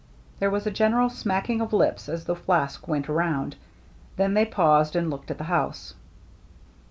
[0.39, 3.55] There was a general smacking of lips as the flask went around.
[4.15, 5.93] Then they paused and looked at the house.